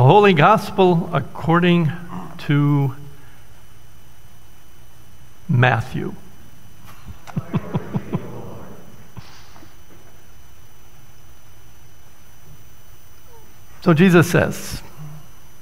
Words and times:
The 0.00 0.06
Holy 0.06 0.32
Gospel 0.32 1.10
according 1.12 1.92
to 2.46 2.96
Matthew. 5.46 6.14
so 13.82 13.92
Jesus 13.92 14.30
says, 14.30 14.82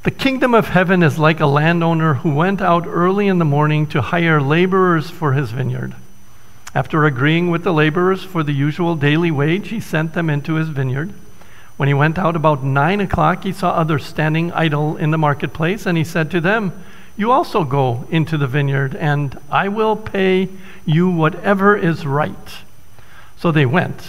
The 0.05 0.13
kingdom 0.13 0.55
of 0.55 0.69
heaven 0.69 1.03
is 1.03 1.19
like 1.19 1.41
a 1.41 1.47
landowner 1.47 2.15
who 2.15 2.33
went 2.33 2.63
out 2.63 2.87
early 2.87 3.27
in 3.27 3.41
the 3.41 3.45
morning 3.45 3.89
to 3.89 4.01
hire 4.01 4.41
laborers 4.41 5.11
for 5.11 5.33
his 5.33 5.51
vineyard. 5.51 5.97
After 6.77 7.05
agreeing 7.05 7.51
with 7.51 7.65
the 7.65 7.73
laborers 7.73 8.23
for 8.23 8.45
the 8.45 8.53
usual 8.53 8.95
daily 8.95 9.33
wage, 9.33 9.71
he 9.71 9.81
sent 9.81 10.15
them 10.15 10.31
into 10.31 10.55
his 10.55 10.69
vineyard. 10.69 11.13
When 11.79 11.87
he 11.87 11.95
went 11.95 12.19
out 12.19 12.35
about 12.35 12.65
nine 12.65 13.01
o'clock, 13.01 13.45
he 13.45 13.53
saw 13.53 13.71
others 13.71 14.05
standing 14.05 14.53
idle 14.53 14.97
in 14.97 15.13
the 15.13 15.17
marketplace, 15.17 15.87
and 15.87 15.97
he 15.97 16.03
said 16.03 16.29
to 16.33 16.41
them, 16.41 16.73
You 17.17 17.31
also 17.31 17.63
go 17.63 18.05
into 18.11 18.37
the 18.37 18.49
vineyard, 18.49 18.97
and 18.97 19.39
I 19.49 19.69
will 19.69 19.95
pay 19.95 20.49
you 20.85 21.09
whatever 21.09 21.77
is 21.77 22.05
right. 22.05 22.35
So 23.37 23.53
they 23.53 23.65
went. 23.65 24.09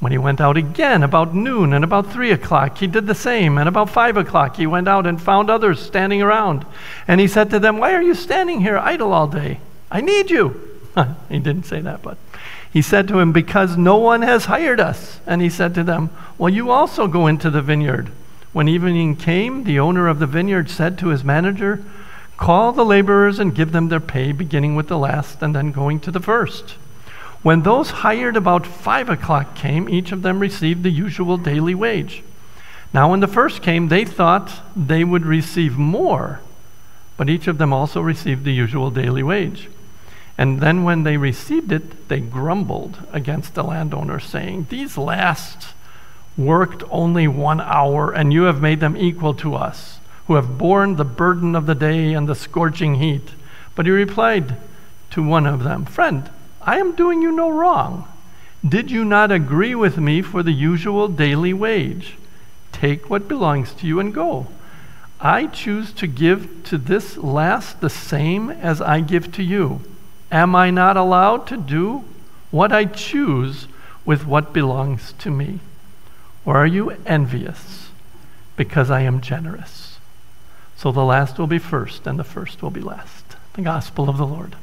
When 0.00 0.10
he 0.10 0.18
went 0.18 0.40
out 0.40 0.56
again 0.56 1.04
about 1.04 1.36
noon 1.36 1.72
and 1.72 1.84
about 1.84 2.12
three 2.12 2.32
o'clock, 2.32 2.78
he 2.78 2.88
did 2.88 3.06
the 3.06 3.14
same. 3.14 3.58
And 3.58 3.68
about 3.68 3.90
five 3.90 4.16
o'clock, 4.16 4.56
he 4.56 4.66
went 4.66 4.88
out 4.88 5.06
and 5.06 5.22
found 5.22 5.50
others 5.50 5.80
standing 5.80 6.20
around. 6.20 6.66
And 7.06 7.20
he 7.20 7.28
said 7.28 7.48
to 7.50 7.60
them, 7.60 7.78
Why 7.78 7.94
are 7.94 8.02
you 8.02 8.14
standing 8.14 8.60
here 8.60 8.76
idle 8.76 9.12
all 9.12 9.28
day? 9.28 9.60
I 9.88 10.00
need 10.00 10.30
you. 10.30 10.80
he 11.28 11.38
didn't 11.38 11.66
say 11.66 11.80
that, 11.80 12.02
but 12.02 12.18
he 12.70 12.82
said 12.82 13.08
to 13.08 13.18
him, 13.18 13.32
Because 13.32 13.76
no 13.76 13.96
one 13.96 14.22
has 14.22 14.46
hired 14.46 14.80
us. 14.80 15.20
And 15.26 15.40
he 15.40 15.48
said 15.48 15.74
to 15.74 15.84
them, 15.84 16.10
Well, 16.36 16.52
you 16.52 16.70
also 16.70 17.06
go 17.08 17.26
into 17.26 17.50
the 17.50 17.62
vineyard. 17.62 18.10
When 18.52 18.68
evening 18.68 19.16
came, 19.16 19.64
the 19.64 19.78
owner 19.78 20.08
of 20.08 20.18
the 20.18 20.26
vineyard 20.26 20.70
said 20.70 20.98
to 20.98 21.08
his 21.08 21.24
manager, 21.24 21.84
Call 22.36 22.72
the 22.72 22.84
laborers 22.84 23.38
and 23.38 23.54
give 23.54 23.72
them 23.72 23.88
their 23.88 24.00
pay, 24.00 24.32
beginning 24.32 24.76
with 24.76 24.88
the 24.88 24.98
last 24.98 25.42
and 25.42 25.54
then 25.54 25.72
going 25.72 26.00
to 26.00 26.10
the 26.10 26.20
first. 26.20 26.76
When 27.42 27.62
those 27.62 27.90
hired 27.90 28.36
about 28.36 28.66
five 28.66 29.08
o'clock 29.08 29.54
came, 29.54 29.88
each 29.88 30.12
of 30.12 30.22
them 30.22 30.40
received 30.40 30.82
the 30.82 30.90
usual 30.90 31.36
daily 31.36 31.74
wage. 31.74 32.22
Now, 32.92 33.10
when 33.10 33.20
the 33.20 33.26
first 33.26 33.62
came, 33.62 33.88
they 33.88 34.04
thought 34.04 34.52
they 34.74 35.04
would 35.04 35.26
receive 35.26 35.76
more, 35.76 36.40
but 37.16 37.28
each 37.28 37.46
of 37.46 37.58
them 37.58 37.72
also 37.72 38.00
received 38.00 38.44
the 38.44 38.52
usual 38.52 38.90
daily 38.90 39.22
wage. 39.22 39.68
And 40.38 40.60
then 40.60 40.84
when 40.84 41.02
they 41.02 41.16
received 41.16 41.72
it, 41.72 42.08
they 42.08 42.20
grumbled 42.20 42.98
against 43.12 43.54
the 43.54 43.64
landowner, 43.64 44.20
saying, 44.20 44.68
These 44.70 44.96
last 44.96 45.74
worked 46.36 46.84
only 46.90 47.26
one 47.26 47.60
hour, 47.60 48.12
and 48.12 48.32
you 48.32 48.44
have 48.44 48.62
made 48.62 48.78
them 48.78 48.96
equal 48.96 49.34
to 49.34 49.56
us, 49.56 49.98
who 50.28 50.34
have 50.36 50.56
borne 50.56 50.94
the 50.94 51.04
burden 51.04 51.56
of 51.56 51.66
the 51.66 51.74
day 51.74 52.14
and 52.14 52.28
the 52.28 52.36
scorching 52.36 52.94
heat. 52.94 53.30
But 53.74 53.86
he 53.86 53.92
replied 53.92 54.56
to 55.10 55.22
one 55.24 55.44
of 55.44 55.64
them, 55.64 55.84
Friend, 55.84 56.30
I 56.62 56.78
am 56.78 56.94
doing 56.94 57.20
you 57.20 57.32
no 57.32 57.50
wrong. 57.50 58.06
Did 58.66 58.92
you 58.92 59.04
not 59.04 59.32
agree 59.32 59.74
with 59.74 59.98
me 59.98 60.22
for 60.22 60.44
the 60.44 60.52
usual 60.52 61.08
daily 61.08 61.52
wage? 61.52 62.14
Take 62.70 63.10
what 63.10 63.26
belongs 63.26 63.72
to 63.74 63.86
you 63.88 63.98
and 63.98 64.14
go. 64.14 64.46
I 65.20 65.46
choose 65.46 65.92
to 65.94 66.06
give 66.06 66.62
to 66.64 66.78
this 66.78 67.16
last 67.16 67.80
the 67.80 67.90
same 67.90 68.50
as 68.50 68.80
I 68.80 69.00
give 69.00 69.32
to 69.32 69.42
you. 69.42 69.80
Am 70.30 70.54
I 70.54 70.70
not 70.70 70.96
allowed 70.96 71.46
to 71.48 71.56
do 71.56 72.04
what 72.50 72.72
I 72.72 72.84
choose 72.84 73.66
with 74.04 74.26
what 74.26 74.52
belongs 74.52 75.12
to 75.18 75.30
me? 75.30 75.60
Or 76.44 76.56
are 76.56 76.66
you 76.66 76.96
envious 77.06 77.90
because 78.56 78.90
I 78.90 79.02
am 79.02 79.20
generous? 79.20 79.98
So 80.76 80.92
the 80.92 81.04
last 81.04 81.38
will 81.38 81.46
be 81.46 81.58
first, 81.58 82.06
and 82.06 82.18
the 82.18 82.24
first 82.24 82.62
will 82.62 82.70
be 82.70 82.80
last. 82.80 83.36
The 83.54 83.62
gospel 83.62 84.08
of 84.08 84.16
the 84.16 84.26
Lord. 84.26 84.54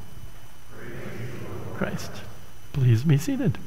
Christ. 1.76 2.12
Please 2.72 3.04
be 3.04 3.18
seated. 3.18 3.58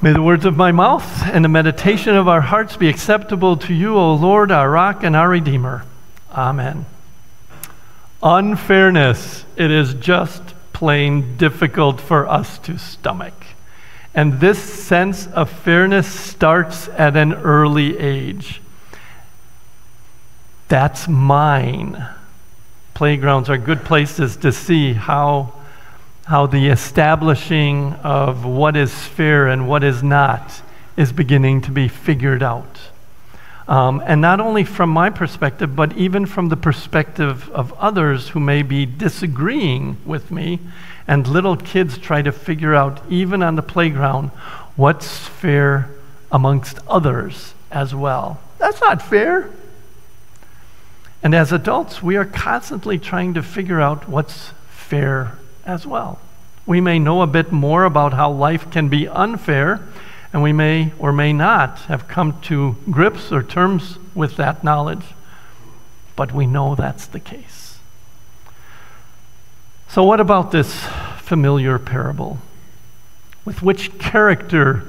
May 0.00 0.12
the 0.12 0.22
words 0.22 0.44
of 0.44 0.56
my 0.56 0.70
mouth 0.70 1.26
and 1.26 1.44
the 1.44 1.48
meditation 1.48 2.14
of 2.14 2.28
our 2.28 2.40
hearts 2.40 2.76
be 2.76 2.88
acceptable 2.88 3.56
to 3.56 3.74
you, 3.74 3.96
O 3.96 4.14
Lord, 4.14 4.52
our 4.52 4.70
rock 4.70 5.02
and 5.02 5.16
our 5.16 5.28
Redeemer. 5.28 5.84
Amen 6.30 6.86
unfairness, 8.22 9.44
it 9.56 9.70
is 9.70 9.94
just 9.94 10.42
plain 10.72 11.36
difficult 11.36 12.00
for 12.00 12.28
us 12.28 12.58
to 12.60 12.78
stomach. 12.78 13.34
And 14.14 14.40
this 14.40 14.58
sense 14.58 15.26
of 15.28 15.50
fairness 15.50 16.06
starts 16.08 16.88
at 16.88 17.16
an 17.16 17.34
early 17.34 17.98
age. 17.98 18.60
That's 20.68 21.08
mine. 21.08 22.06
Playgrounds 22.94 23.48
are 23.48 23.58
good 23.58 23.84
places 23.84 24.36
to 24.38 24.52
see 24.52 24.92
how, 24.92 25.54
how 26.26 26.46
the 26.46 26.68
establishing 26.68 27.92
of 28.02 28.44
what 28.44 28.76
is 28.76 28.92
fair 28.92 29.46
and 29.48 29.68
what 29.68 29.84
is 29.84 30.02
not 30.02 30.62
is 30.96 31.12
beginning 31.12 31.60
to 31.62 31.70
be 31.70 31.86
figured 31.88 32.42
out. 32.42 32.77
Um, 33.68 34.02
and 34.06 34.22
not 34.22 34.40
only 34.40 34.64
from 34.64 34.88
my 34.88 35.10
perspective, 35.10 35.76
but 35.76 35.94
even 35.94 36.24
from 36.24 36.48
the 36.48 36.56
perspective 36.56 37.50
of 37.50 37.74
others 37.74 38.30
who 38.30 38.40
may 38.40 38.62
be 38.62 38.86
disagreeing 38.86 39.98
with 40.06 40.30
me. 40.30 40.58
And 41.06 41.26
little 41.28 41.56
kids 41.56 41.98
try 41.98 42.22
to 42.22 42.32
figure 42.32 42.74
out, 42.74 43.02
even 43.10 43.42
on 43.42 43.56
the 43.56 43.62
playground, 43.62 44.30
what's 44.76 45.18
fair 45.18 45.90
amongst 46.32 46.78
others 46.88 47.54
as 47.70 47.94
well. 47.94 48.40
That's 48.58 48.80
not 48.80 49.02
fair. 49.02 49.50
And 51.22 51.34
as 51.34 51.52
adults, 51.52 52.02
we 52.02 52.16
are 52.16 52.24
constantly 52.24 52.98
trying 52.98 53.34
to 53.34 53.42
figure 53.42 53.80
out 53.80 54.08
what's 54.08 54.52
fair 54.70 55.36
as 55.66 55.86
well. 55.86 56.18
We 56.64 56.80
may 56.80 56.98
know 56.98 57.20
a 57.20 57.26
bit 57.26 57.52
more 57.52 57.84
about 57.84 58.14
how 58.14 58.30
life 58.30 58.70
can 58.70 58.88
be 58.88 59.08
unfair 59.08 59.80
and 60.32 60.42
we 60.42 60.52
may 60.52 60.92
or 60.98 61.12
may 61.12 61.32
not 61.32 61.78
have 61.80 62.08
come 62.08 62.40
to 62.42 62.76
grips 62.90 63.32
or 63.32 63.42
terms 63.42 63.98
with 64.14 64.36
that 64.36 64.62
knowledge, 64.62 65.04
but 66.16 66.32
we 66.32 66.46
know 66.46 66.74
that's 66.74 67.06
the 67.06 67.20
case. 67.20 67.78
So, 69.88 70.04
what 70.04 70.20
about 70.20 70.52
this 70.52 70.84
familiar 71.18 71.78
parable? 71.78 72.38
With 73.44 73.62
which 73.62 73.98
character 73.98 74.84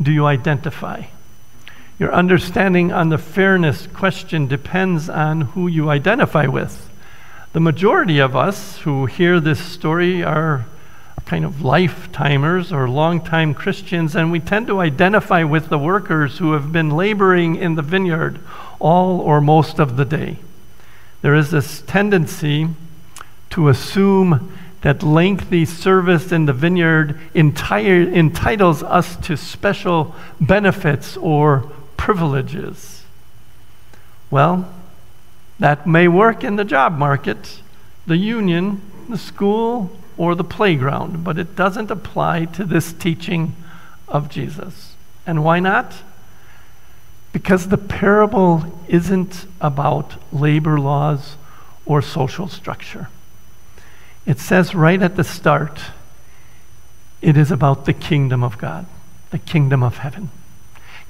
do 0.00 0.10
you 0.10 0.24
identify? 0.24 1.04
Your 1.98 2.14
understanding 2.14 2.90
on 2.90 3.10
the 3.10 3.18
fairness 3.18 3.86
question 3.88 4.46
depends 4.46 5.10
on 5.10 5.42
who 5.42 5.66
you 5.68 5.90
identify 5.90 6.46
with. 6.46 6.88
The 7.52 7.60
majority 7.60 8.18
of 8.18 8.34
us 8.34 8.78
who 8.78 9.04
hear 9.04 9.38
this 9.38 9.60
story 9.60 10.24
are 10.24 10.64
kind 11.30 11.44
of 11.44 11.58
lifetimers 11.58 12.72
or 12.72 12.88
longtime 12.88 13.54
Christians, 13.54 14.16
and 14.16 14.32
we 14.32 14.40
tend 14.40 14.66
to 14.66 14.80
identify 14.80 15.44
with 15.44 15.68
the 15.68 15.78
workers 15.78 16.38
who 16.38 16.54
have 16.54 16.72
been 16.72 16.90
laboring 16.90 17.54
in 17.54 17.76
the 17.76 17.82
vineyard 17.82 18.40
all 18.80 19.20
or 19.20 19.40
most 19.40 19.78
of 19.78 19.96
the 19.96 20.04
day. 20.04 20.38
There 21.22 21.36
is 21.36 21.52
this 21.52 21.82
tendency 21.82 22.66
to 23.50 23.68
assume 23.68 24.56
that 24.80 25.04
lengthy 25.04 25.64
service 25.64 26.32
in 26.32 26.46
the 26.46 26.52
vineyard 26.52 27.16
entire, 27.32 28.02
entitles 28.02 28.82
us 28.82 29.14
to 29.18 29.36
special 29.36 30.16
benefits 30.40 31.16
or 31.16 31.70
privileges. 31.96 33.04
Well, 34.32 34.68
that 35.60 35.86
may 35.86 36.08
work 36.08 36.42
in 36.42 36.56
the 36.56 36.64
job 36.64 36.98
market, 36.98 37.60
the 38.04 38.16
union, 38.16 38.82
the 39.08 39.18
school, 39.18 39.96
or 40.20 40.34
the 40.34 40.44
playground, 40.44 41.24
but 41.24 41.38
it 41.38 41.56
doesn't 41.56 41.90
apply 41.90 42.44
to 42.44 42.62
this 42.62 42.92
teaching 42.92 43.56
of 44.06 44.28
Jesus. 44.28 44.94
And 45.26 45.42
why 45.42 45.60
not? 45.60 45.94
Because 47.32 47.68
the 47.68 47.78
parable 47.78 48.78
isn't 48.86 49.46
about 49.62 50.16
labor 50.30 50.78
laws 50.78 51.36
or 51.86 52.02
social 52.02 52.48
structure. 52.48 53.08
It 54.26 54.38
says 54.38 54.74
right 54.74 55.00
at 55.00 55.16
the 55.16 55.24
start, 55.24 55.80
it 57.22 57.38
is 57.38 57.50
about 57.50 57.86
the 57.86 57.94
kingdom 57.94 58.44
of 58.44 58.58
God, 58.58 58.84
the 59.30 59.38
kingdom 59.38 59.82
of 59.82 59.96
heaven. 59.96 60.28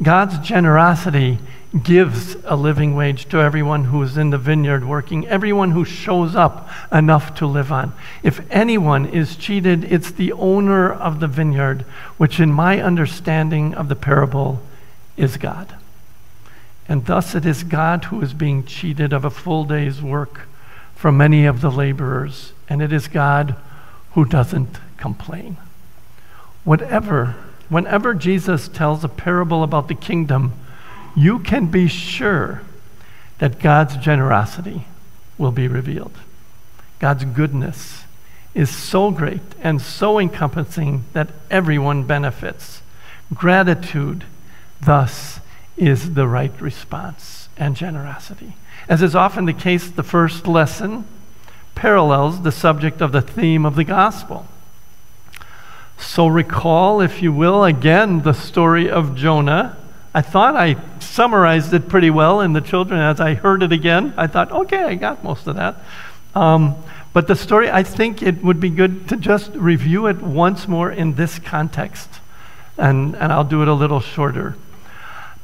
God's 0.02 0.38
generosity 0.38 1.38
gives 1.82 2.36
a 2.44 2.56
living 2.56 2.96
wage 2.96 3.28
to 3.28 3.38
everyone 3.38 3.84
who 3.84 4.02
is 4.02 4.16
in 4.16 4.30
the 4.30 4.38
vineyard 4.38 4.84
working, 4.84 5.26
everyone 5.28 5.70
who 5.70 5.84
shows 5.84 6.34
up 6.34 6.68
enough 6.90 7.34
to 7.36 7.46
live 7.46 7.70
on. 7.70 7.92
If 8.22 8.40
anyone 8.50 9.06
is 9.06 9.36
cheated, 9.36 9.84
it's 9.84 10.10
the 10.10 10.32
owner 10.32 10.90
of 10.92 11.20
the 11.20 11.28
vineyard, 11.28 11.82
which, 12.16 12.40
in 12.40 12.50
my 12.50 12.80
understanding 12.80 13.74
of 13.74 13.88
the 13.88 13.94
parable, 13.94 14.62
is 15.16 15.36
God. 15.36 15.76
And 16.88 17.06
thus 17.06 17.36
it 17.36 17.46
is 17.46 17.62
God 17.62 18.06
who 18.06 18.20
is 18.20 18.34
being 18.34 18.64
cheated 18.64 19.12
of 19.12 19.24
a 19.24 19.30
full 19.30 19.64
day's 19.64 20.02
work 20.02 20.48
from 20.96 21.16
many 21.16 21.46
of 21.46 21.60
the 21.60 21.70
laborers, 21.70 22.52
and 22.68 22.82
it 22.82 22.92
is 22.92 23.06
God 23.06 23.54
who 24.14 24.24
doesn't 24.24 24.80
complain. 24.96 25.56
Whatever 26.64 27.36
whenever 27.70 28.12
Jesus 28.12 28.68
tells 28.68 29.02
a 29.02 29.08
parable 29.08 29.62
about 29.62 29.88
the 29.88 29.94
kingdom, 29.94 30.52
you 31.16 31.38
can 31.38 31.66
be 31.66 31.88
sure 31.88 32.60
that 33.38 33.60
God's 33.60 33.96
generosity 33.96 34.84
will 35.38 35.52
be 35.52 35.66
revealed. 35.66 36.12
God's 36.98 37.24
goodness 37.24 38.04
is 38.54 38.68
so 38.68 39.10
great 39.10 39.40
and 39.62 39.80
so 39.80 40.18
encompassing 40.18 41.04
that 41.14 41.30
everyone 41.50 42.04
benefits. 42.04 42.82
Gratitude, 43.32 44.24
thus, 44.82 45.40
is 45.76 46.14
the 46.14 46.28
right 46.28 46.60
response 46.60 47.48
and 47.56 47.76
generosity. 47.76 48.54
As 48.88 49.02
is 49.02 49.14
often 49.14 49.46
the 49.46 49.52
case, 49.52 49.88
the 49.88 50.02
first 50.02 50.46
lesson 50.46 51.06
parallels 51.74 52.42
the 52.42 52.52
subject 52.52 53.00
of 53.00 53.12
the 53.12 53.22
theme 53.22 53.64
of 53.64 53.76
the 53.76 53.84
gospel. 53.84 54.46
So, 56.00 56.26
recall, 56.26 57.00
if 57.00 57.22
you 57.22 57.32
will, 57.32 57.62
again 57.62 58.22
the 58.22 58.32
story 58.32 58.90
of 58.90 59.14
Jonah. 59.14 59.76
I 60.12 60.22
thought 60.22 60.56
I 60.56 60.76
summarized 60.98 61.72
it 61.72 61.88
pretty 61.88 62.10
well 62.10 62.40
in 62.40 62.52
the 62.52 62.60
children 62.60 63.00
as 63.00 63.20
I 63.20 63.34
heard 63.34 63.62
it 63.62 63.70
again. 63.70 64.14
I 64.16 64.26
thought, 64.26 64.50
okay, 64.50 64.82
I 64.82 64.94
got 64.96 65.22
most 65.22 65.46
of 65.46 65.56
that. 65.56 65.76
Um, 66.34 66.74
but 67.12 67.26
the 67.26 67.36
story, 67.36 67.70
I 67.70 67.82
think 67.82 68.22
it 68.22 68.42
would 68.42 68.60
be 68.60 68.70
good 68.70 69.08
to 69.08 69.16
just 69.16 69.52
review 69.54 70.06
it 70.06 70.20
once 70.20 70.66
more 70.66 70.90
in 70.90 71.14
this 71.14 71.38
context. 71.38 72.08
And, 72.78 73.14
and 73.14 73.32
I'll 73.32 73.44
do 73.44 73.62
it 73.62 73.68
a 73.68 73.74
little 73.74 74.00
shorter. 74.00 74.56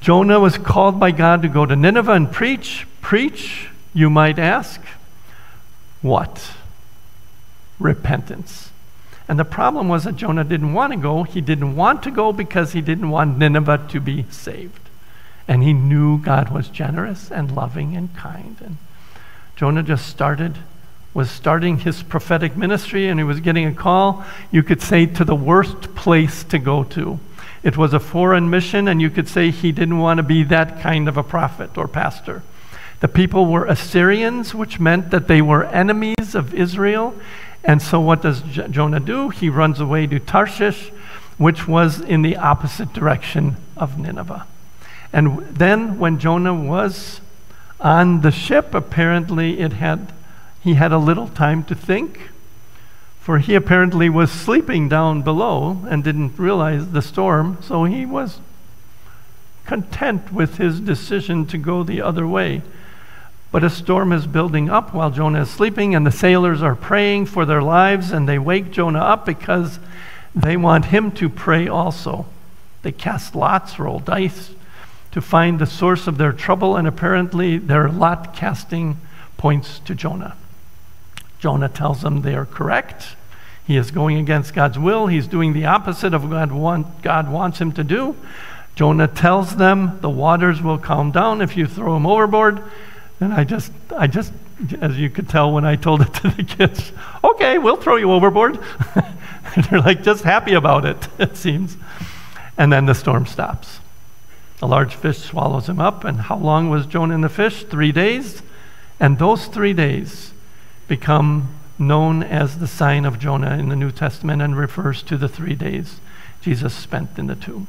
Jonah 0.00 0.40
was 0.40 0.58
called 0.58 0.98
by 0.98 1.10
God 1.10 1.42
to 1.42 1.48
go 1.48 1.66
to 1.66 1.76
Nineveh 1.76 2.12
and 2.12 2.32
preach. 2.32 2.86
Preach, 3.00 3.68
you 3.92 4.08
might 4.10 4.38
ask. 4.38 4.80
What? 6.02 6.54
Repentance. 7.78 8.65
And 9.28 9.38
the 9.38 9.44
problem 9.44 9.88
was 9.88 10.04
that 10.04 10.16
Jonah 10.16 10.44
didn't 10.44 10.72
want 10.72 10.92
to 10.92 10.98
go. 10.98 11.24
He 11.24 11.40
didn't 11.40 11.74
want 11.74 12.02
to 12.04 12.10
go 12.10 12.32
because 12.32 12.72
he 12.72 12.80
didn't 12.80 13.10
want 13.10 13.38
Nineveh 13.38 13.86
to 13.90 14.00
be 14.00 14.24
saved. 14.30 14.80
And 15.48 15.62
he 15.62 15.72
knew 15.72 16.18
God 16.18 16.50
was 16.50 16.68
generous 16.68 17.30
and 17.30 17.54
loving 17.54 17.96
and 17.96 18.14
kind. 18.16 18.56
And 18.60 18.76
Jonah 19.56 19.82
just 19.82 20.06
started, 20.06 20.58
was 21.14 21.30
starting 21.30 21.78
his 21.78 22.02
prophetic 22.02 22.56
ministry, 22.56 23.08
and 23.08 23.18
he 23.18 23.24
was 23.24 23.40
getting 23.40 23.66
a 23.66 23.74
call, 23.74 24.24
you 24.50 24.62
could 24.62 24.82
say, 24.82 25.06
to 25.06 25.24
the 25.24 25.34
worst 25.34 25.94
place 25.94 26.44
to 26.44 26.58
go 26.58 26.84
to. 26.84 27.18
It 27.62 27.76
was 27.76 27.92
a 27.92 28.00
foreign 28.00 28.48
mission, 28.48 28.86
and 28.86 29.00
you 29.00 29.10
could 29.10 29.28
say 29.28 29.50
he 29.50 29.72
didn't 29.72 29.98
want 29.98 30.18
to 30.18 30.22
be 30.22 30.44
that 30.44 30.80
kind 30.80 31.08
of 31.08 31.16
a 31.16 31.22
prophet 31.22 31.76
or 31.76 31.88
pastor. 31.88 32.42
The 33.00 33.08
people 33.08 33.46
were 33.46 33.66
Assyrians, 33.66 34.54
which 34.54 34.80
meant 34.80 35.10
that 35.10 35.28
they 35.28 35.42
were 35.42 35.64
enemies 35.64 36.34
of 36.34 36.54
Israel. 36.54 37.14
And 37.66 37.82
so, 37.82 37.98
what 38.00 38.22
does 38.22 38.42
J- 38.42 38.68
Jonah 38.68 39.00
do? 39.00 39.28
He 39.28 39.50
runs 39.50 39.80
away 39.80 40.06
to 40.06 40.20
Tarshish, 40.20 40.90
which 41.36 41.66
was 41.66 42.00
in 42.00 42.22
the 42.22 42.36
opposite 42.36 42.92
direction 42.92 43.56
of 43.76 43.98
Nineveh. 43.98 44.46
And 45.12 45.40
then, 45.48 45.98
when 45.98 46.20
Jonah 46.20 46.54
was 46.54 47.20
on 47.80 48.20
the 48.20 48.30
ship, 48.30 48.72
apparently 48.72 49.58
it 49.58 49.74
had, 49.74 50.12
he 50.62 50.74
had 50.74 50.92
a 50.92 50.98
little 50.98 51.26
time 51.26 51.64
to 51.64 51.74
think, 51.74 52.30
for 53.20 53.40
he 53.40 53.56
apparently 53.56 54.08
was 54.08 54.30
sleeping 54.30 54.88
down 54.88 55.22
below 55.22 55.84
and 55.88 56.04
didn't 56.04 56.38
realize 56.38 56.92
the 56.92 57.02
storm, 57.02 57.58
so 57.60 57.82
he 57.82 58.06
was 58.06 58.38
content 59.64 60.32
with 60.32 60.58
his 60.58 60.78
decision 60.78 61.44
to 61.46 61.58
go 61.58 61.82
the 61.82 62.00
other 62.00 62.28
way. 62.28 62.62
But 63.56 63.64
a 63.64 63.70
storm 63.70 64.12
is 64.12 64.26
building 64.26 64.68
up 64.68 64.92
while 64.92 65.10
Jonah 65.10 65.40
is 65.40 65.48
sleeping, 65.48 65.94
and 65.94 66.06
the 66.06 66.12
sailors 66.12 66.60
are 66.60 66.74
praying 66.74 67.24
for 67.24 67.46
their 67.46 67.62
lives, 67.62 68.12
and 68.12 68.28
they 68.28 68.38
wake 68.38 68.70
Jonah 68.70 68.98
up 68.98 69.24
because 69.24 69.78
they 70.34 70.58
want 70.58 70.84
him 70.84 71.10
to 71.12 71.30
pray 71.30 71.66
also. 71.66 72.26
They 72.82 72.92
cast 72.92 73.34
lots, 73.34 73.78
roll 73.78 73.98
dice, 73.98 74.50
to 75.10 75.22
find 75.22 75.58
the 75.58 75.64
source 75.64 76.06
of 76.06 76.18
their 76.18 76.32
trouble, 76.34 76.76
and 76.76 76.86
apparently 76.86 77.56
their 77.56 77.88
lot 77.88 78.36
casting 78.36 78.98
points 79.38 79.78
to 79.86 79.94
Jonah. 79.94 80.36
Jonah 81.38 81.70
tells 81.70 82.02
them 82.02 82.20
they 82.20 82.34
are 82.34 82.44
correct. 82.44 83.16
He 83.66 83.78
is 83.78 83.90
going 83.90 84.18
against 84.18 84.52
God's 84.52 84.78
will. 84.78 85.06
He's 85.06 85.26
doing 85.26 85.54
the 85.54 85.64
opposite 85.64 86.12
of 86.12 86.30
what 86.30 86.52
want, 86.52 87.00
God 87.00 87.32
wants 87.32 87.58
him 87.58 87.72
to 87.72 87.82
do. 87.82 88.16
Jonah 88.74 89.08
tells 89.08 89.56
them 89.56 89.98
the 90.02 90.10
waters 90.10 90.60
will 90.60 90.76
calm 90.76 91.10
down 91.10 91.40
if 91.40 91.56
you 91.56 91.66
throw 91.66 91.96
him 91.96 92.06
overboard. 92.06 92.62
And 93.20 93.32
I 93.32 93.44
just, 93.44 93.72
I 93.96 94.06
just, 94.06 94.32
as 94.80 94.98
you 94.98 95.08
could 95.08 95.28
tell 95.28 95.52
when 95.52 95.64
I 95.64 95.76
told 95.76 96.02
it 96.02 96.14
to 96.14 96.30
the 96.30 96.42
kids, 96.42 96.92
okay, 97.24 97.58
we'll 97.58 97.76
throw 97.76 97.96
you 97.96 98.12
overboard. 98.12 98.58
They're 99.70 99.80
like 99.80 100.02
just 100.02 100.22
happy 100.22 100.54
about 100.54 100.84
it, 100.84 101.08
it 101.18 101.36
seems. 101.36 101.76
And 102.58 102.72
then 102.72 102.86
the 102.86 102.94
storm 102.94 103.26
stops. 103.26 103.80
A 104.62 104.66
large 104.66 104.94
fish 104.94 105.18
swallows 105.18 105.68
him 105.68 105.80
up. 105.80 106.04
And 106.04 106.22
how 106.22 106.36
long 106.36 106.70
was 106.70 106.86
Jonah 106.86 107.14
in 107.14 107.20
the 107.20 107.28
fish? 107.28 107.64
Three 107.64 107.92
days. 107.92 108.42
And 108.98 109.18
those 109.18 109.46
three 109.46 109.74
days 109.74 110.32
become 110.88 111.54
known 111.78 112.22
as 112.22 112.58
the 112.58 112.66
sign 112.66 113.04
of 113.04 113.18
Jonah 113.18 113.58
in 113.58 113.68
the 113.68 113.76
New 113.76 113.90
Testament 113.90 114.40
and 114.40 114.56
refers 114.56 115.02
to 115.02 115.18
the 115.18 115.28
three 115.28 115.54
days 115.54 116.00
Jesus 116.40 116.72
spent 116.72 117.18
in 117.18 117.26
the 117.26 117.34
tomb. 117.34 117.66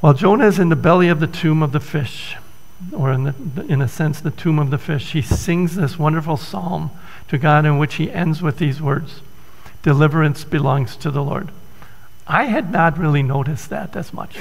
While 0.00 0.12
Jonah 0.12 0.46
is 0.46 0.58
in 0.58 0.68
the 0.68 0.76
belly 0.76 1.08
of 1.08 1.20
the 1.20 1.26
tomb 1.26 1.62
of 1.62 1.72
the 1.72 1.80
fish, 1.80 2.36
or 2.92 3.12
in, 3.12 3.24
the, 3.24 3.66
in 3.68 3.80
a 3.80 3.88
sense, 3.88 4.20
the 4.20 4.30
tomb 4.30 4.58
of 4.58 4.70
the 4.70 4.78
fish, 4.78 5.12
he 5.12 5.22
sings 5.22 5.76
this 5.76 5.98
wonderful 5.98 6.36
psalm 6.36 6.90
to 7.28 7.38
God 7.38 7.64
in 7.64 7.78
which 7.78 7.94
he 7.94 8.10
ends 8.10 8.42
with 8.42 8.58
these 8.58 8.80
words 8.80 9.20
Deliverance 9.82 10.42
belongs 10.44 10.96
to 10.96 11.10
the 11.10 11.22
Lord. 11.22 11.50
I 12.26 12.44
had 12.44 12.72
not 12.72 12.98
really 12.98 13.22
noticed 13.22 13.70
that 13.70 13.94
as 13.94 14.12
much 14.12 14.36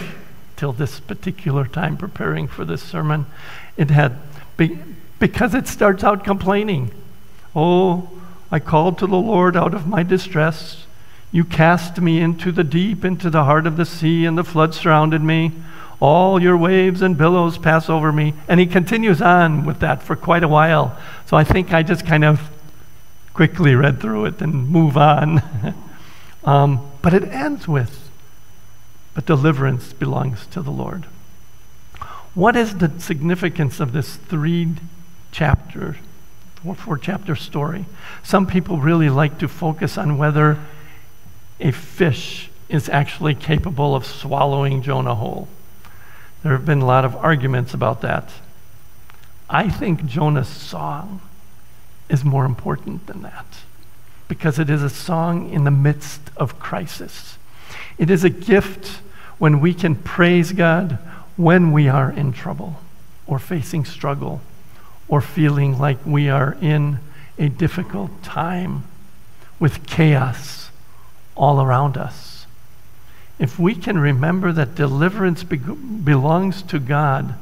till 0.55 0.73
this 0.73 0.99
particular 0.99 1.67
time 1.67 1.97
preparing 1.97 2.47
for 2.47 2.65
this 2.65 2.81
sermon. 2.81 3.25
It 3.77 3.91
had, 3.91 4.17
be, 4.57 4.79
because 5.19 5.53
it 5.53 5.67
starts 5.67 6.03
out 6.03 6.23
complaining. 6.23 6.91
Oh, 7.55 8.09
I 8.51 8.59
called 8.59 8.97
to 8.99 9.07
the 9.07 9.17
Lord 9.17 9.55
out 9.55 9.73
of 9.73 9.87
my 9.87 10.01
distress. 10.03 10.85
You 11.31 11.43
cast 11.43 11.99
me 11.99 12.21
into 12.21 12.51
the 12.51 12.63
deep, 12.63 13.03
into 13.03 13.29
the 13.29 13.43
heart 13.43 13.67
of 13.67 13.77
the 13.77 13.85
sea, 13.85 14.25
and 14.25 14.37
the 14.37 14.43
flood 14.43 14.73
surrounded 14.73 15.21
me. 15.21 15.51
All 15.99 16.41
your 16.41 16.57
waves 16.57 17.01
and 17.01 17.17
billows 17.17 17.57
pass 17.57 17.89
over 17.89 18.11
me. 18.11 18.33
And 18.47 18.59
he 18.59 18.65
continues 18.65 19.21
on 19.21 19.65
with 19.65 19.79
that 19.79 20.03
for 20.03 20.15
quite 20.15 20.43
a 20.43 20.47
while. 20.47 20.97
So 21.25 21.37
I 21.37 21.43
think 21.43 21.73
I 21.73 21.83
just 21.83 22.05
kind 22.05 22.23
of 22.23 22.41
quickly 23.33 23.75
read 23.75 23.99
through 23.99 24.25
it 24.25 24.41
and 24.41 24.69
move 24.69 24.97
on. 24.97 25.41
Um, 26.45 26.91
but 27.01 27.13
it 27.13 27.23
ends 27.23 27.67
with, 27.67 28.09
but 29.15 29.25
deliverance 29.25 29.93
belongs 29.93 30.45
to 30.47 30.61
the 30.61 30.71
Lord. 30.71 31.05
What 32.35 32.55
is 32.55 32.77
the 32.77 32.91
significance 32.99 33.79
of 33.79 33.93
this 33.93 34.15
three 34.15 34.75
chapter, 35.31 35.97
four, 36.55 36.75
four 36.75 36.97
chapter 36.99 37.35
story? 37.35 37.85
Some 38.23 38.45
people 38.45 38.77
really 38.77 39.09
like 39.09 39.39
to 39.39 39.47
focus 39.47 39.97
on 39.97 40.19
whether 40.19 40.59
a 41.59 41.71
fish 41.71 42.51
is 42.69 42.89
actually 42.89 43.33
capable 43.33 43.95
of 43.95 44.05
swallowing 44.05 44.83
Jonah 44.83 45.15
whole. 45.15 45.47
There 46.45 46.53
have 46.53 46.63
been 46.63 46.81
a 46.81 46.85
lot 46.85 47.05
of 47.05 47.15
arguments 47.15 47.73
about 47.73 48.01
that. 48.01 48.29
I 49.49 49.67
think 49.67 50.05
Jonah's 50.05 50.47
song 50.47 51.21
is 52.07 52.23
more 52.23 52.45
important 52.45 53.07
than 53.07 53.23
that 53.23 53.47
because 54.27 54.59
it 54.59 54.69
is 54.69 54.83
a 54.83 54.89
song 54.91 55.49
in 55.51 55.63
the 55.63 55.71
midst 55.71 56.21
of 56.37 56.59
crisis. 56.59 57.39
It 57.97 58.11
is 58.11 58.23
a 58.23 58.29
gift 58.29 59.01
when 59.39 59.59
we 59.59 59.73
can 59.73 59.95
praise 59.95 60.51
God 60.51 60.99
when 61.35 61.71
we 61.71 61.87
are 61.87 62.11
in 62.11 62.31
trouble 62.31 62.75
or 63.25 63.39
facing 63.39 63.83
struggle 63.83 64.39
or 65.07 65.21
feeling 65.21 65.79
like 65.79 65.97
we 66.05 66.29
are 66.29 66.55
in 66.61 66.99
a 67.39 67.49
difficult 67.49 68.21
time 68.21 68.83
with 69.59 69.87
chaos 69.87 70.69
all 71.35 71.59
around 71.59 71.97
us. 71.97 72.34
If 73.37 73.59
we 73.59 73.75
can 73.75 73.97
remember 73.97 74.51
that 74.53 74.75
deliverance 74.75 75.43
be- 75.43 75.57
belongs 75.57 76.61
to 76.63 76.79
God 76.79 77.35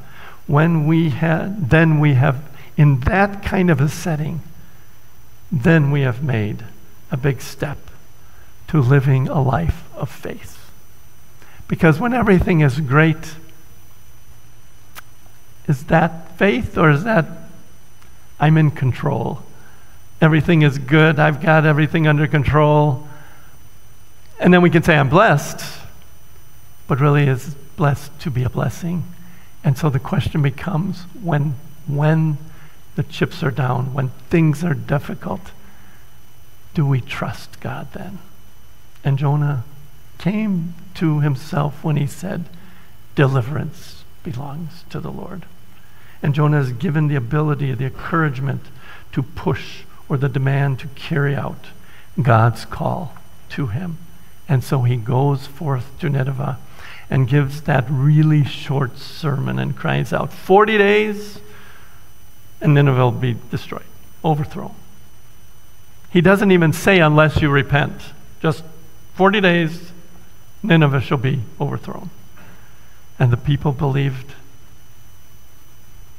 when 0.46 0.86
we 0.86 1.10
have, 1.10 1.70
then 1.70 2.00
we 2.00 2.14
have, 2.14 2.42
in 2.76 3.00
that 3.00 3.42
kind 3.42 3.70
of 3.70 3.80
a 3.80 3.88
setting, 3.88 4.42
then 5.50 5.90
we 5.90 6.00
have 6.00 6.22
made 6.22 6.64
a 7.10 7.16
big 7.16 7.40
step 7.40 7.78
to 8.68 8.80
living 8.80 9.28
a 9.28 9.40
life 9.40 9.84
of 9.94 10.10
faith. 10.10 10.70
Because 11.68 12.00
when 12.00 12.12
everything 12.12 12.60
is 12.60 12.80
great, 12.80 13.36
is 15.66 15.84
that 15.84 16.36
faith 16.36 16.76
or 16.76 16.90
is 16.90 17.04
that 17.04 17.26
I'm 18.38 18.58
in 18.58 18.70
control? 18.70 19.42
Everything 20.20 20.62
is 20.62 20.78
good, 20.78 21.18
I've 21.18 21.40
got 21.40 21.64
everything 21.64 22.06
under 22.06 22.26
control. 22.26 23.08
And 24.40 24.52
then 24.52 24.60
we 24.60 24.70
can 24.70 24.82
say, 24.82 24.96
I'm 24.96 25.08
blessed, 25.08 25.64
but 26.86 27.00
really 27.00 27.26
is 27.26 27.54
blessed 27.76 28.18
to 28.20 28.30
be 28.30 28.44
a 28.44 28.50
blessing. 28.50 29.04
And 29.62 29.78
so 29.78 29.88
the 29.88 29.98
question 29.98 30.42
becomes 30.42 31.02
when, 31.20 31.54
when 31.86 32.38
the 32.96 33.02
chips 33.02 33.42
are 33.42 33.50
down, 33.50 33.94
when 33.94 34.10
things 34.30 34.62
are 34.62 34.74
difficult, 34.74 35.52
do 36.74 36.84
we 36.86 37.00
trust 37.00 37.60
God 37.60 37.92
then? 37.92 38.18
And 39.02 39.18
Jonah 39.18 39.64
came 40.18 40.74
to 40.94 41.20
himself 41.20 41.82
when 41.82 41.96
he 41.96 42.06
said, 42.06 42.44
Deliverance 43.14 44.04
belongs 44.22 44.84
to 44.90 45.00
the 45.00 45.10
Lord. 45.10 45.46
And 46.22 46.34
Jonah 46.34 46.60
is 46.60 46.72
given 46.72 47.08
the 47.08 47.16
ability, 47.16 47.72
the 47.74 47.84
encouragement 47.84 48.62
to 49.12 49.22
push 49.22 49.82
or 50.08 50.16
the 50.16 50.28
demand 50.28 50.78
to 50.80 50.88
carry 50.88 51.34
out 51.34 51.66
God's 52.20 52.64
call 52.64 53.14
to 53.50 53.68
him. 53.68 53.98
And 54.48 54.64
so 54.64 54.82
he 54.82 54.96
goes 54.96 55.46
forth 55.46 55.98
to 56.00 56.08
Nineveh 56.08 56.58
and 57.10 57.28
gives 57.28 57.62
that 57.62 57.84
really 57.88 58.44
short 58.44 58.98
sermon 58.98 59.58
and 59.58 59.76
cries 59.76 60.12
out, 60.12 60.32
40 60.32 60.78
days, 60.78 61.38
and 62.60 62.74
Nineveh 62.74 62.98
will 62.98 63.10
be 63.12 63.36
destroyed, 63.50 63.84
overthrown. 64.24 64.74
He 66.10 66.20
doesn't 66.20 66.50
even 66.50 66.72
say, 66.72 67.00
unless 67.00 67.42
you 67.42 67.50
repent. 67.50 68.00
Just 68.40 68.62
40 69.14 69.40
days, 69.40 69.92
Nineveh 70.62 71.00
shall 71.00 71.18
be 71.18 71.40
overthrown. 71.60 72.10
And 73.18 73.32
the 73.32 73.36
people 73.36 73.72
believed 73.72 74.34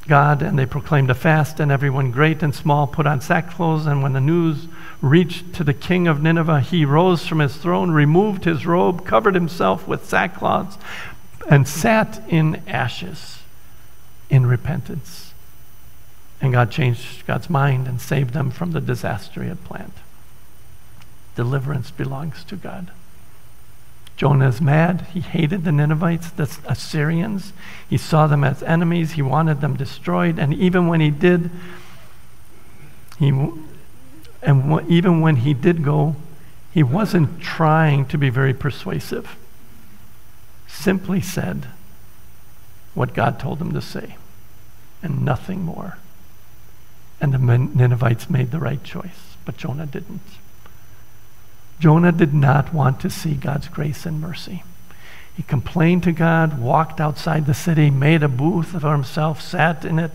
God, 0.08 0.42
and 0.42 0.58
they 0.58 0.66
proclaimed 0.66 1.10
a 1.10 1.16
fast, 1.16 1.60
and 1.60 1.72
everyone 1.72 2.12
great 2.12 2.44
and 2.44 2.54
small 2.54 2.86
put 2.86 3.08
on 3.08 3.22
sackcloth. 3.22 3.88
And 3.88 4.04
when 4.04 4.14
the 4.14 4.22
news 4.22 4.68
reached 5.02 5.54
to 5.54 5.64
the 5.64 5.74
king 5.74 6.08
of 6.08 6.22
Nineveh, 6.22 6.62
he 6.62 6.86
rose 6.86 7.26
from 7.26 7.40
his 7.40 7.58
throne, 7.58 7.92
removed 7.92 8.46
his 8.46 8.66
robe, 8.66 9.06
covered 9.06 9.36
himself 9.36 9.88
with 9.88 10.10
sackcloths, 10.10 10.78
and 11.50 11.68
sat 11.68 12.22
in 12.28 12.62
ashes 12.68 13.40
in 14.30 14.46
repentance. 14.46 15.34
And 16.42 16.52
God 16.52 16.70
changed 16.70 17.26
God's 17.26 17.50
mind 17.50 17.88
and 17.88 18.00
saved 18.00 18.34
them 18.34 18.52
from 18.52 18.72
the 18.72 18.82
disaster 18.82 19.42
he 19.42 19.50
had 19.50 19.64
planned. 19.64 19.94
Deliverance 21.36 21.92
belongs 21.92 22.44
to 22.46 22.56
God. 22.56 22.92
Jonah 24.16 24.48
is 24.48 24.62
mad. 24.62 25.08
He 25.14 25.20
hated 25.20 25.66
the 25.66 25.72
Ninevites, 25.72 26.30
the 26.32 26.50
Assyrians. 26.66 27.52
He 27.90 27.98
saw 27.98 28.28
them 28.28 28.44
as 28.44 28.64
enemies. 28.64 29.14
He 29.14 29.22
wanted 29.22 29.60
them 29.60 29.76
destroyed. 29.76 30.40
And 30.40 30.54
even 30.54 30.88
when 30.88 31.02
he 31.02 31.10
did, 31.10 31.50
he, 33.20 33.30
and 33.30 34.70
w- 34.70 34.88
even 34.88 35.20
when 35.20 35.38
he 35.38 35.54
did 35.54 35.84
go, 35.84 36.16
he 36.74 36.84
wasn't 36.84 37.42
trying 37.42 38.06
to 38.08 38.18
be 38.18 38.30
very 38.30 38.54
persuasive. 38.54 39.38
Simply 40.68 41.22
said 41.22 41.68
what 42.94 43.14
God 43.14 43.40
told 43.40 43.62
him 43.62 43.74
to 43.74 43.82
say, 43.82 44.16
and 45.04 45.24
nothing 45.24 45.62
more. 45.62 45.98
And 47.20 47.34
the 47.34 47.38
Ninevites 47.38 48.30
made 48.30 48.52
the 48.52 48.60
right 48.60 48.84
choice, 48.84 49.36
but 49.46 49.58
Jonah 49.58 49.86
didn't. 49.86 50.22
Jonah 51.80 52.12
did 52.12 52.34
not 52.34 52.74
want 52.74 53.00
to 53.02 53.10
see 53.10 53.34
God's 53.34 53.68
grace 53.68 54.06
and 54.06 54.22
mercy. 54.22 54.64
He 55.36 55.44
complained 55.44 56.04
to 56.04 56.14
God, 56.14 56.60
walked 56.60 57.02
outside 57.02 57.46
the 57.46 57.54
city, 57.54 57.90
made 57.90 58.24
a 58.24 58.30
booth 58.30 58.68
for 58.80 58.92
himself, 58.92 59.42
sat 59.42 59.84
in 59.84 60.00
it 60.00 60.12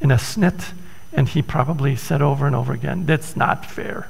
in 0.00 0.10
a 0.10 0.16
snit, 0.16 0.72
and 1.12 1.28
he 1.28 1.42
probably 1.42 1.94
said 1.94 2.20
over 2.20 2.46
and 2.46 2.56
over 2.56 2.72
again, 2.72 3.06
That's 3.06 3.36
not 3.36 3.64
fair. 3.64 4.08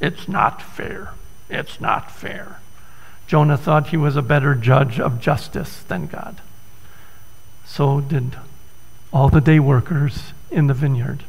It's 0.00 0.26
not 0.26 0.62
fair. 0.62 1.10
It's 1.50 1.80
not 1.80 2.10
fair. 2.10 2.58
Jonah 3.26 3.58
thought 3.58 3.88
he 3.88 3.96
was 3.96 4.16
a 4.16 4.22
better 4.22 4.54
judge 4.54 4.98
of 4.98 5.20
justice 5.20 5.82
than 5.82 6.06
God. 6.06 6.40
So 7.64 8.00
did 8.00 8.36
all 9.12 9.28
the 9.28 9.40
day 9.40 9.60
workers 9.60 10.32
in 10.50 10.66
the 10.66 10.74
vineyard. 10.74 11.24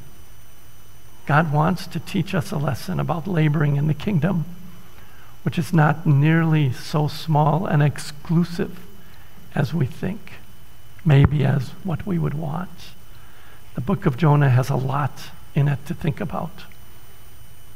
God 1.25 1.53
wants 1.53 1.85
to 1.87 1.99
teach 1.99 2.33
us 2.33 2.51
a 2.51 2.57
lesson 2.57 2.99
about 2.99 3.27
laboring 3.27 3.75
in 3.75 3.87
the 3.87 3.93
kingdom 3.93 4.45
which 5.43 5.59
is 5.59 5.73
not 5.73 6.05
nearly 6.05 6.71
so 6.71 7.07
small 7.07 7.65
and 7.65 7.83
exclusive 7.83 8.79
as 9.53 9.73
we 9.73 9.85
think, 9.85 10.33
maybe 11.05 11.45
as 11.45 11.69
what 11.83 12.07
we 12.07 12.17
would 12.17 12.33
want. 12.33 12.91
The 13.75 13.81
book 13.81 14.05
of 14.05 14.17
Jonah 14.17 14.49
has 14.49 14.69
a 14.69 14.75
lot 14.75 15.29
in 15.53 15.67
it 15.67 15.85
to 15.85 15.93
think 15.93 16.19
about, 16.19 16.63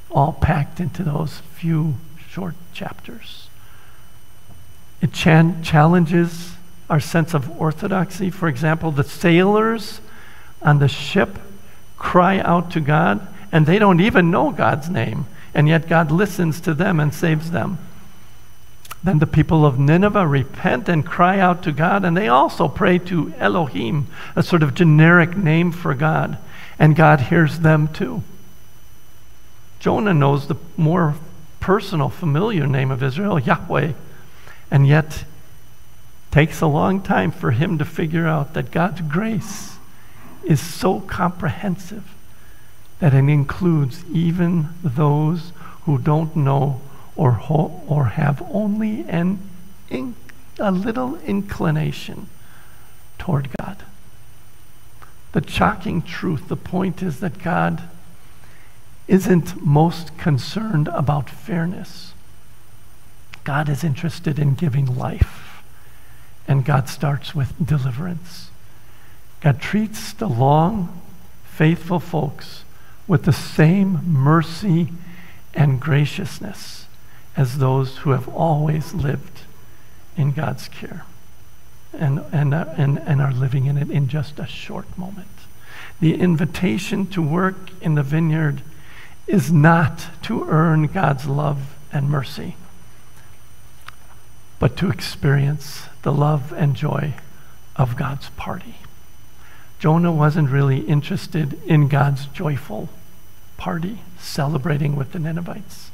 all 0.09 0.33
packed 0.33 0.79
into 0.79 1.03
those 1.03 1.39
few 1.55 1.95
short 2.29 2.55
chapters. 2.73 3.49
It 5.01 5.13
challenges 5.13 6.53
our 6.89 6.99
sense 6.99 7.33
of 7.33 7.61
orthodoxy. 7.61 8.29
For 8.29 8.47
example, 8.47 8.91
the 8.91 9.03
sailors 9.03 9.99
on 10.61 10.79
the 10.79 10.87
ship 10.87 11.37
cry 11.97 12.39
out 12.39 12.71
to 12.71 12.79
God, 12.79 13.27
and 13.51 13.65
they 13.65 13.77
don't 13.77 13.99
even 13.99 14.31
know 14.31 14.51
God's 14.51 14.89
name 14.89 15.25
and 15.53 15.67
yet 15.67 15.87
God 15.87 16.11
listens 16.11 16.59
to 16.61 16.73
them 16.73 16.99
and 16.99 17.13
saves 17.13 17.51
them. 17.51 17.77
Then 19.03 19.19
the 19.19 19.27
people 19.27 19.65
of 19.65 19.79
Nineveh 19.79 20.27
repent 20.27 20.89
and 20.89 21.05
cry 21.05 21.39
out 21.39 21.63
to 21.63 21.71
God, 21.71 22.03
and 22.03 22.17
they 22.17 22.27
also 22.27 22.67
pray 22.67 22.97
to 22.99 23.33
Elohim, 23.37 24.07
a 24.35 24.43
sort 24.43 24.63
of 24.63 24.73
generic 24.73 25.37
name 25.37 25.71
for 25.71 25.93
God, 25.93 26.37
and 26.79 26.95
God 26.95 27.21
hears 27.21 27.59
them 27.59 27.87
too. 27.87 28.23
Jonah 29.79 30.13
knows 30.13 30.47
the 30.47 30.55
more 30.75 31.15
personal, 31.59 32.09
familiar 32.09 32.65
name 32.65 32.91
of 32.91 33.03
Israel, 33.03 33.39
Yahweh, 33.39 33.93
and 34.71 34.87
yet 34.87 35.23
takes 36.31 36.59
a 36.61 36.67
long 36.67 37.01
time 37.01 37.31
for 37.31 37.51
him 37.51 37.77
to 37.77 37.85
figure 37.85 38.27
out 38.27 38.53
that 38.53 38.71
God's 38.71 39.01
grace 39.01 39.77
is 40.43 40.59
so 40.59 40.99
comprehensive 40.99 42.16
that 42.99 43.13
it 43.13 43.29
includes 43.29 44.03
even 44.11 44.69
those 44.83 45.51
who 45.83 45.97
don't 45.97 46.35
know 46.35 46.81
or, 47.15 47.33
ho- 47.33 47.81
or 47.87 48.05
have 48.05 48.41
only 48.51 49.05
an 49.07 49.39
in- 49.89 50.15
a 50.59 50.71
little 50.71 51.17
inclination 51.19 52.27
toward 53.19 53.49
God. 53.57 53.77
The 55.33 55.47
shocking 55.47 56.01
truth, 56.01 56.47
the 56.47 56.55
point 56.55 57.03
is 57.03 57.19
that 57.19 57.41
God 57.41 57.83
isn't 59.07 59.63
most 59.63 60.17
concerned 60.17 60.87
about 60.89 61.29
fairness. 61.29 62.13
God 63.43 63.69
is 63.69 63.83
interested 63.83 64.39
in 64.39 64.55
giving 64.55 64.97
life, 64.97 65.63
and 66.47 66.65
God 66.65 66.89
starts 66.89 67.33
with 67.33 67.53
deliverance. 67.65 68.49
God 69.39 69.61
treats 69.61 70.11
the 70.11 70.27
long, 70.27 71.01
faithful 71.45 71.99
folks 71.99 72.63
with 73.07 73.23
the 73.23 73.33
same 73.33 74.01
mercy 74.05 74.89
and 75.53 75.79
graciousness 75.79 76.87
as 77.35 77.57
those 77.57 77.97
who 77.99 78.11
have 78.11 78.27
always 78.27 78.93
lived 78.93 79.41
in 80.15 80.31
God's 80.31 80.67
care 80.67 81.03
and, 81.93 82.23
and, 82.31 82.53
uh, 82.53 82.65
and, 82.77 82.97
and 82.99 83.21
are 83.21 83.31
living 83.31 83.65
in 83.65 83.77
it 83.77 83.89
in 83.89 84.07
just 84.07 84.39
a 84.39 84.47
short 84.47 84.97
moment. 84.97 85.27
The 85.99 86.15
invitation 86.15 87.07
to 87.07 87.21
work 87.21 87.69
in 87.81 87.95
the 87.95 88.03
vineyard 88.03 88.61
is 89.25 89.51
not 89.51 90.07
to 90.23 90.47
earn 90.47 90.87
God's 90.87 91.25
love 91.25 91.75
and 91.91 92.09
mercy, 92.09 92.55
but 94.59 94.77
to 94.77 94.89
experience 94.89 95.83
the 96.03 96.13
love 96.13 96.53
and 96.53 96.75
joy 96.75 97.13
of 97.75 97.95
God's 97.95 98.29
party. 98.31 98.75
Jonah 99.79 100.11
wasn't 100.11 100.49
really 100.49 100.79
interested 100.79 101.61
in 101.65 101.87
God's 101.87 102.25
joyful 102.27 102.89
party 103.57 103.99
celebrating 104.19 104.95
with 104.95 105.11
the 105.11 105.19
Ninevites. 105.19 105.91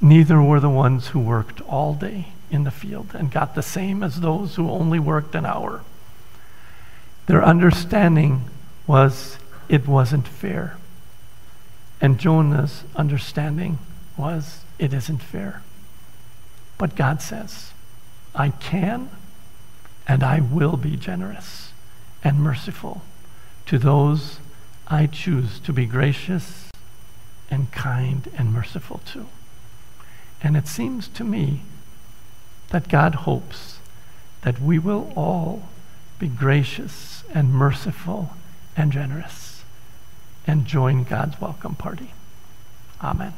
Neither 0.00 0.42
were 0.42 0.60
the 0.60 0.68
ones 0.68 1.08
who 1.08 1.20
worked 1.20 1.60
all 1.62 1.94
day 1.94 2.28
in 2.50 2.64
the 2.64 2.70
field 2.70 3.12
and 3.14 3.30
got 3.30 3.54
the 3.54 3.62
same 3.62 4.02
as 4.02 4.20
those 4.20 4.56
who 4.56 4.70
only 4.70 4.98
worked 4.98 5.34
an 5.34 5.46
hour. 5.46 5.82
Their 7.26 7.42
understanding 7.42 8.42
was 8.86 9.38
it 9.68 9.88
wasn't 9.88 10.28
fair. 10.28 10.76
And 12.00 12.18
Jonah's 12.18 12.84
understanding 12.96 13.78
was 14.16 14.60
it 14.78 14.92
isn't 14.92 15.22
fair. 15.22 15.62
But 16.76 16.96
God 16.96 17.22
says, 17.22 17.72
I 18.34 18.50
can 18.50 19.10
and 20.06 20.22
I 20.22 20.40
will 20.40 20.76
be 20.76 20.96
generous 20.96 21.72
and 22.22 22.40
merciful 22.40 23.02
to 23.66 23.78
those 23.78 24.38
I 24.86 25.06
choose 25.06 25.58
to 25.60 25.72
be 25.72 25.86
gracious 25.86 26.70
and 27.50 27.72
kind 27.72 28.28
and 28.36 28.52
merciful 28.52 29.00
to. 29.06 29.26
And 30.42 30.56
it 30.56 30.68
seems 30.68 31.08
to 31.08 31.24
me 31.24 31.62
that 32.68 32.88
God 32.88 33.14
hopes 33.14 33.78
that 34.42 34.60
we 34.60 34.78
will 34.78 35.10
all 35.16 35.68
be 36.18 36.28
gracious 36.28 37.24
and 37.32 37.50
merciful 37.50 38.34
and 38.76 38.92
generous 38.92 39.62
and 40.46 40.66
join 40.66 41.04
God's 41.04 41.40
welcome 41.40 41.74
party. 41.74 42.12
Amen. 43.02 43.32